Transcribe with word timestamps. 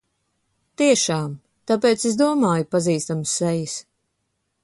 Tiešām! 0.81 1.27
Tāpēc 1.71 2.07
es 2.11 2.17
domāju 2.23 2.67
pazīstamas 2.77 3.37
sejas. 3.43 3.77